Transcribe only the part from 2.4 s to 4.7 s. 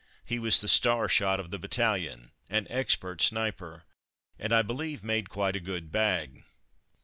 an expert sniper, and, I